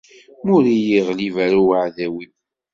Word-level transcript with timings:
Ma 0.43 0.51
ur 0.57 0.65
iyi-iɣlib 0.67 1.35
ara 1.45 1.57
uɛdaw-iw. 1.63 2.15